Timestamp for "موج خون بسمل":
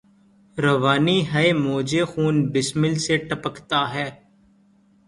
1.63-2.93